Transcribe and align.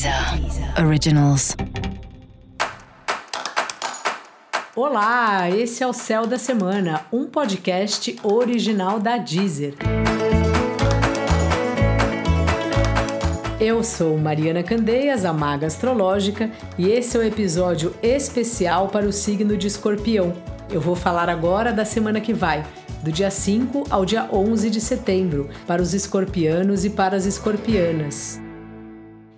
Deezer 0.00 0.82
Originals. 0.82 1.54
Olá, 4.74 5.50
esse 5.50 5.82
é 5.82 5.86
o 5.86 5.92
Céu 5.92 6.26
da 6.26 6.38
Semana, 6.38 7.04
um 7.12 7.26
podcast 7.26 8.16
original 8.22 8.98
da 8.98 9.18
Deezer. 9.18 9.74
Eu 13.60 13.84
sou 13.84 14.16
Mariana 14.16 14.62
Candeias, 14.62 15.26
a 15.26 15.34
Maga 15.34 15.66
Astrológica, 15.66 16.50
e 16.78 16.88
esse 16.88 17.18
é 17.18 17.20
o 17.20 17.22
episódio 17.22 17.94
especial 18.02 18.88
para 18.88 19.04
o 19.04 19.12
signo 19.12 19.54
de 19.54 19.66
Escorpião. 19.66 20.32
Eu 20.70 20.80
vou 20.80 20.96
falar 20.96 21.28
agora 21.28 21.74
da 21.74 21.84
semana 21.84 22.22
que 22.22 22.32
vai, 22.32 22.64
do 23.02 23.12
dia 23.12 23.30
5 23.30 23.84
ao 23.90 24.06
dia 24.06 24.26
11 24.32 24.70
de 24.70 24.80
setembro, 24.80 25.50
para 25.66 25.82
os 25.82 25.92
escorpianos 25.92 26.86
e 26.86 26.90
para 26.90 27.16
as 27.16 27.26
escorpianas. 27.26 28.40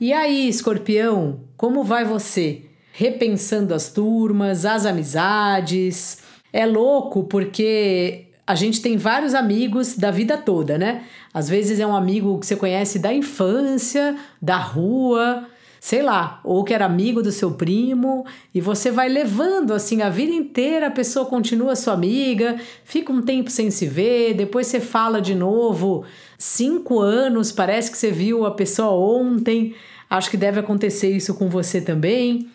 E 0.00 0.12
aí, 0.12 0.48
escorpião, 0.48 1.40
como 1.56 1.82
vai 1.82 2.04
você? 2.04 2.62
Repensando 2.92 3.74
as 3.74 3.90
turmas, 3.90 4.64
as 4.64 4.86
amizades. 4.86 6.18
É 6.52 6.64
louco 6.64 7.24
porque 7.24 8.26
a 8.46 8.54
gente 8.54 8.80
tem 8.80 8.96
vários 8.96 9.34
amigos 9.34 9.96
da 9.96 10.12
vida 10.12 10.38
toda, 10.38 10.78
né? 10.78 11.02
Às 11.34 11.48
vezes 11.48 11.80
é 11.80 11.86
um 11.86 11.96
amigo 11.96 12.38
que 12.38 12.46
você 12.46 12.54
conhece 12.54 13.00
da 13.00 13.12
infância, 13.12 14.16
da 14.40 14.56
rua, 14.56 15.48
sei 15.80 16.02
lá, 16.02 16.40
ou 16.44 16.64
que 16.64 16.74
era 16.74 16.84
amigo 16.84 17.22
do 17.22 17.32
seu 17.32 17.52
primo, 17.52 18.26
e 18.54 18.60
você 18.60 18.90
vai 18.90 19.08
levando 19.08 19.72
assim 19.72 20.02
a 20.02 20.08
vida 20.08 20.32
inteira, 20.32 20.88
a 20.88 20.90
pessoa 20.90 21.26
continua 21.26 21.76
sua 21.76 21.94
amiga, 21.94 22.60
fica 22.84 23.12
um 23.12 23.22
tempo 23.22 23.50
sem 23.50 23.70
se 23.70 23.86
ver, 23.86 24.34
depois 24.34 24.66
você 24.66 24.80
fala 24.80 25.20
de 25.20 25.34
novo, 25.34 26.04
cinco 26.36 27.00
anos, 27.00 27.52
parece 27.52 27.90
que 27.90 27.98
você 27.98 28.10
viu 28.10 28.44
a 28.44 28.50
pessoa 28.50 28.90
ontem. 28.90 29.74
Acho 30.10 30.30
que 30.30 30.36
deve 30.36 30.58
acontecer 30.58 31.14
isso 31.14 31.34
com 31.34 31.48
você 31.48 31.80
também. 31.80 32.48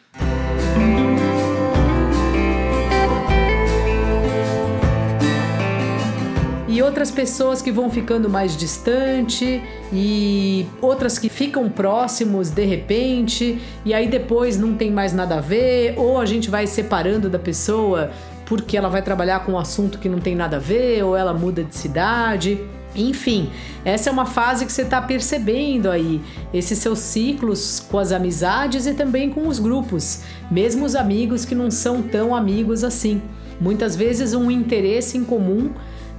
Outras 6.93 7.09
pessoas 7.09 7.59
que 7.59 7.71
vão 7.71 7.89
ficando 7.89 8.29
mais 8.29 8.55
distante 8.55 9.63
e 9.91 10.67
outras 10.79 11.17
que 11.17 11.27
ficam 11.27 11.67
próximos 11.67 12.51
de 12.51 12.63
repente 12.65 13.59
e 13.83 13.95
aí 13.95 14.07
depois 14.07 14.59
não 14.59 14.75
tem 14.75 14.91
mais 14.91 15.11
nada 15.11 15.39
a 15.39 15.41
ver 15.41 15.95
ou 15.97 16.19
a 16.19 16.25
gente 16.27 16.51
vai 16.51 16.67
separando 16.67 17.31
da 17.31 17.39
pessoa 17.39 18.11
porque 18.45 18.77
ela 18.77 18.89
vai 18.89 19.01
trabalhar 19.01 19.39
com 19.39 19.53
um 19.53 19.57
assunto 19.57 19.97
que 19.97 20.07
não 20.07 20.19
tem 20.19 20.35
nada 20.35 20.57
a 20.57 20.59
ver 20.59 21.03
ou 21.03 21.17
ela 21.17 21.33
muda 21.33 21.63
de 21.63 21.75
cidade. 21.75 22.63
Enfim, 22.95 23.49
essa 23.83 24.11
é 24.11 24.13
uma 24.13 24.27
fase 24.27 24.63
que 24.63 24.71
você 24.71 24.83
está 24.83 25.01
percebendo 25.01 25.89
aí, 25.89 26.21
esses 26.53 26.77
seus 26.77 26.99
ciclos 26.99 27.79
com 27.89 27.97
as 27.97 28.11
amizades 28.11 28.85
e 28.85 28.93
também 28.93 29.31
com 29.31 29.47
os 29.47 29.57
grupos, 29.57 30.21
mesmo 30.51 30.85
os 30.85 30.93
amigos 30.95 31.43
que 31.43 31.55
não 31.55 31.71
são 31.71 32.03
tão 32.03 32.35
amigos 32.35 32.83
assim. 32.83 33.19
Muitas 33.59 33.95
vezes 33.95 34.35
um 34.35 34.51
interesse 34.51 35.17
em 35.17 35.23
comum 35.23 35.71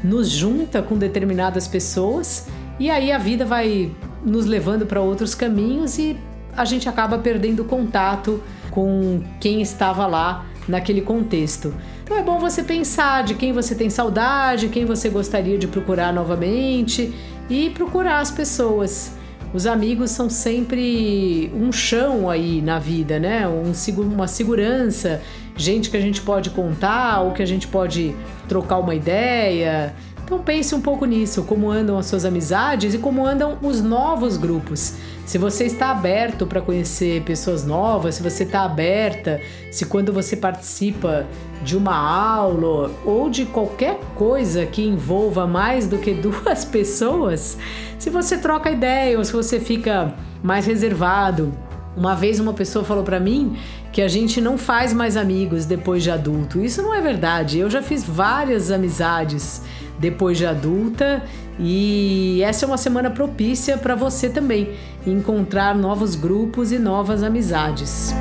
nos 0.05 0.29
junta 0.29 0.83
com 0.83 0.97
determinadas 0.99 1.67
pessoas 1.67 2.47
e 2.79 2.91
aí 2.91 3.11
a 3.11 3.19
vida 3.19 3.45
vai 3.47 3.91
nos 4.25 4.45
levando 4.45 4.85
para 4.85 5.01
outros 5.01 5.35
caminhos 5.35 5.99
e 5.99 6.17
a 6.57 6.65
gente 6.65 6.89
acaba 6.89 7.19
perdendo 7.19 7.65
contato 7.65 8.43
com 8.71 9.23
quem 9.41 9.63
estava 9.63 10.07
lá 10.07 10.47
naquele 10.69 11.01
contexto. 11.01 11.75
Então 12.03 12.17
é 12.17 12.23
bom 12.23 12.39
você 12.39 12.63
pensar 12.63 13.25
de 13.25 13.35
quem 13.35 13.53
você 13.53 13.75
tem 13.75 13.89
saudade, 13.89 14.69
quem 14.69 14.85
você 14.85 15.09
gostaria 15.09 15.57
de 15.57 15.67
procurar 15.67 16.13
novamente 16.13 17.15
e 17.49 17.71
procurar 17.71 18.21
as 18.21 18.31
pessoas. 18.31 19.13
Os 19.53 19.67
amigos 19.67 20.11
são 20.11 20.29
sempre 20.29 21.51
um 21.55 21.71
chão 21.71 22.29
aí 22.29 22.61
na 22.61 22.79
vida, 22.79 23.21
né? 23.21 23.47
Um, 23.47 23.73
uma 24.01 24.27
segurança, 24.27 25.23
gente 25.57 25.91
que 25.91 25.97
a 25.97 26.01
gente 26.01 26.21
pode 26.21 26.51
contar 26.51 27.21
ou 27.21 27.33
que 27.33 27.43
a 27.43 27.47
gente 27.47 27.67
pode 27.69 28.15
trocar 28.49 28.79
uma 28.79 28.95
ideia. 28.95 29.95
Então 30.25 30.39
pense 30.39 30.75
um 30.75 30.81
pouco 30.81 31.05
nisso, 31.05 31.42
como 31.42 31.70
andam 31.70 31.98
as 31.98 32.07
suas 32.07 32.25
amizades 32.25 32.95
e 32.95 32.98
como 32.98 33.27
andam 33.27 33.59
os 33.61 33.83
novos 33.83 34.39
grupos. 34.39 34.95
Se 35.27 35.37
você 35.37 35.64
está 35.64 35.91
aberto 35.91 36.47
para 36.47 36.63
conhecer 36.63 37.23
pessoas 37.23 37.64
novas, 37.64 38.14
se 38.14 38.23
você 38.23 38.45
está 38.45 38.63
aberta, 38.63 39.39
se 39.70 39.85
quando 39.85 40.14
você 40.14 40.35
participa 40.35 41.27
de 41.63 41.77
uma 41.77 41.95
aula 41.95 42.91
ou 43.05 43.29
de 43.29 43.45
qualquer 43.45 43.98
coisa 44.14 44.64
que 44.64 44.83
envolva 44.83 45.47
mais 45.47 45.87
do 45.87 45.98
que 45.98 46.13
duas 46.14 46.64
pessoas, 46.64 47.59
se 47.98 48.09
você 48.09 48.39
troca 48.39 48.70
ideia 48.70 49.19
ou 49.19 49.25
se 49.25 49.33
você 49.33 49.61
fica 49.61 50.14
mais 50.43 50.64
reservado. 50.64 51.53
Uma 51.97 52.15
vez 52.15 52.41
uma 52.41 52.53
pessoa 52.53 52.85
falou 52.85 53.05
para 53.05 53.21
mim 53.21 53.57
que 53.93 54.03
a 54.03 54.09
gente 54.09 54.41
não 54.41 54.59
faz 54.59 54.93
mais 54.93 55.17
amigos 55.17 55.65
depois 55.65 56.03
de 56.03 56.11
adulto. 56.11 56.61
Isso 56.61 56.83
não 56.83 56.93
é 56.93 57.01
verdade. 57.01 57.59
Eu 57.59 57.71
já 57.71 57.81
fiz 57.81 58.03
várias 58.03 58.71
amizades 58.71 59.63
depois 59.99 60.37
de 60.37 60.45
adulta 60.45 61.23
e 61.59 62.41
essa 62.43 62.65
é 62.65 62.67
uma 62.67 62.77
semana 62.77 63.11
propícia 63.11 63.79
para 63.79 63.95
você 63.95 64.29
também 64.29 64.71
encontrar 65.07 65.75
novos 65.75 66.17
grupos 66.17 66.73
e 66.73 66.79
novas 66.79 67.23
amizades. 67.23 68.13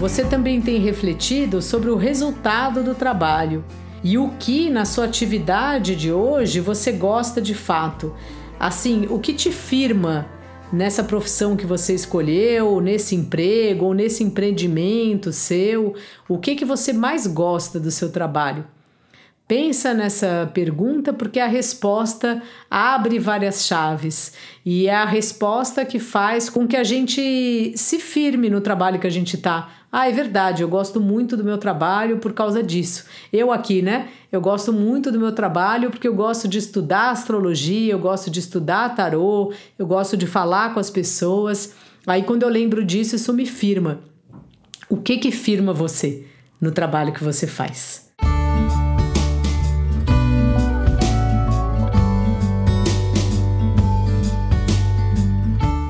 Você 0.00 0.24
também 0.24 0.60
tem 0.60 0.80
refletido 0.80 1.60
sobre 1.62 1.90
o 1.90 1.96
resultado 1.96 2.82
do 2.82 2.94
trabalho 2.94 3.64
e 4.02 4.16
o 4.16 4.30
que 4.38 4.70
na 4.70 4.84
sua 4.84 5.04
atividade 5.04 5.96
de 5.96 6.12
hoje 6.12 6.60
você 6.60 6.92
gosta 6.92 7.40
de 7.40 7.54
fato. 7.54 8.14
Assim, 8.58 9.06
o 9.10 9.18
que 9.18 9.32
te 9.32 9.50
firma 9.50 10.26
nessa 10.72 11.02
profissão 11.02 11.56
que 11.56 11.66
você 11.66 11.94
escolheu, 11.94 12.80
nesse 12.80 13.14
emprego 13.14 13.86
ou 13.86 13.94
nesse 13.94 14.22
empreendimento 14.22 15.32
seu? 15.32 15.94
O 16.28 16.38
que 16.38 16.54
que 16.54 16.64
você 16.64 16.92
mais 16.92 17.26
gosta 17.26 17.78
do 17.80 17.90
seu 17.90 18.10
trabalho? 18.10 18.64
Pensa 19.48 19.94
nessa 19.94 20.50
pergunta 20.52 21.10
porque 21.10 21.40
a 21.40 21.46
resposta 21.46 22.42
abre 22.70 23.18
várias 23.18 23.64
chaves 23.64 24.34
e 24.62 24.86
é 24.86 24.94
a 24.94 25.06
resposta 25.06 25.86
que 25.86 25.98
faz 25.98 26.50
com 26.50 26.68
que 26.68 26.76
a 26.76 26.84
gente 26.84 27.72
se 27.74 27.98
firme 27.98 28.50
no 28.50 28.60
trabalho 28.60 29.00
que 29.00 29.06
a 29.06 29.10
gente 29.10 29.36
está. 29.36 29.70
Ah, 29.90 30.06
é 30.06 30.12
verdade, 30.12 30.62
eu 30.62 30.68
gosto 30.68 31.00
muito 31.00 31.34
do 31.34 31.42
meu 31.42 31.56
trabalho 31.56 32.18
por 32.18 32.34
causa 32.34 32.62
disso. 32.62 33.06
Eu 33.32 33.50
aqui, 33.50 33.80
né? 33.80 34.08
Eu 34.30 34.38
gosto 34.38 34.70
muito 34.70 35.10
do 35.10 35.18
meu 35.18 35.32
trabalho 35.32 35.90
porque 35.90 36.06
eu 36.06 36.14
gosto 36.14 36.46
de 36.46 36.58
estudar 36.58 37.10
astrologia, 37.10 37.94
eu 37.94 37.98
gosto 37.98 38.30
de 38.30 38.40
estudar 38.40 38.94
tarô, 38.94 39.50
eu 39.78 39.86
gosto 39.86 40.14
de 40.14 40.26
falar 40.26 40.74
com 40.74 40.80
as 40.80 40.90
pessoas. 40.90 41.72
Aí 42.06 42.22
quando 42.22 42.42
eu 42.42 42.50
lembro 42.50 42.84
disso, 42.84 43.16
isso 43.16 43.32
me 43.32 43.46
firma. 43.46 44.00
O 44.90 44.98
que 44.98 45.16
que 45.16 45.32
firma 45.32 45.72
você 45.72 46.26
no 46.60 46.70
trabalho 46.70 47.14
que 47.14 47.24
você 47.24 47.46
faz? 47.46 48.07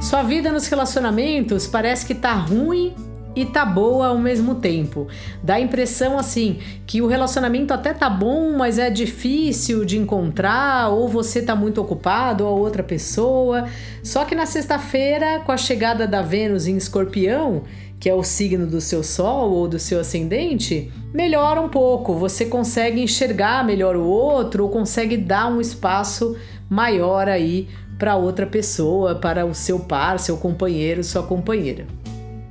Sua 0.08 0.22
vida 0.22 0.50
nos 0.50 0.66
relacionamentos 0.68 1.66
parece 1.66 2.06
que 2.06 2.14
tá 2.14 2.32
ruim 2.32 2.94
e 3.36 3.44
tá 3.44 3.62
boa 3.62 4.06
ao 4.06 4.16
mesmo 4.16 4.54
tempo. 4.54 5.06
Dá 5.42 5.56
a 5.56 5.60
impressão 5.60 6.18
assim 6.18 6.60
que 6.86 7.02
o 7.02 7.06
relacionamento 7.06 7.74
até 7.74 7.92
tá 7.92 8.08
bom, 8.08 8.56
mas 8.56 8.78
é 8.78 8.88
difícil 8.88 9.84
de 9.84 9.98
encontrar, 9.98 10.88
ou 10.88 11.08
você 11.08 11.42
tá 11.42 11.54
muito 11.54 11.78
ocupado, 11.78 12.46
ou 12.46 12.48
a 12.48 12.58
outra 12.58 12.82
pessoa. 12.82 13.68
Só 14.02 14.24
que 14.24 14.34
na 14.34 14.46
sexta-feira, 14.46 15.40
com 15.40 15.52
a 15.52 15.58
chegada 15.58 16.06
da 16.06 16.22
Vênus 16.22 16.66
em 16.66 16.78
Escorpião, 16.78 17.64
que 18.00 18.08
é 18.08 18.14
o 18.14 18.22
signo 18.22 18.66
do 18.66 18.80
seu 18.80 19.02
sol 19.04 19.50
ou 19.50 19.68
do 19.68 19.78
seu 19.78 20.00
ascendente, 20.00 20.90
melhora 21.12 21.60
um 21.60 21.68
pouco. 21.68 22.14
Você 22.14 22.46
consegue 22.46 23.02
enxergar 23.02 23.62
melhor 23.62 23.94
o 23.94 24.06
outro 24.06 24.64
ou 24.64 24.70
consegue 24.70 25.18
dar 25.18 25.52
um 25.52 25.60
espaço 25.60 26.34
maior 26.70 27.28
aí 27.28 27.68
para 27.98 28.16
outra 28.16 28.46
pessoa, 28.46 29.14
para 29.14 29.44
o 29.44 29.54
seu 29.54 29.80
par, 29.80 30.18
seu 30.18 30.36
companheiro, 30.36 31.02
sua 31.02 31.22
companheira. 31.22 31.86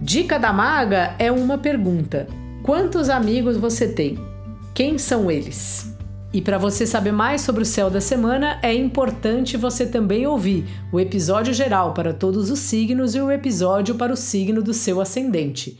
Dica 0.02 0.38
da 0.38 0.52
maga 0.54 1.16
é 1.18 1.32
uma 1.32 1.58
pergunta: 1.58 2.28
quantos 2.62 3.10
amigos 3.10 3.58
você 3.58 3.88
tem? 3.88 4.20
Quem 4.74 4.98
são 4.98 5.32
eles? 5.32 5.96
E 6.34 6.42
para 6.42 6.58
você 6.58 6.86
saber 6.86 7.14
mais 7.14 7.42
sobre 7.42 7.64
o 7.64 7.66
céu 7.66 7.90
da 7.90 8.02
semana, 8.02 8.60
é 8.62 8.74
importante 8.74 9.56
você 9.58 9.86
também 9.86 10.28
ouvir 10.28 10.66
o 10.92 11.00
episódio 11.00 11.54
geral 11.54 11.94
para 11.94 12.14
todos 12.14 12.52
os 12.52 12.60
signos 12.60 13.16
e 13.16 13.22
o 13.22 13.32
episódio 13.32 13.96
para 13.96 14.14
o 14.14 14.18
signo 14.18 14.62
do 14.62 14.74
seu 14.74 15.00
ascendente. 15.00 15.80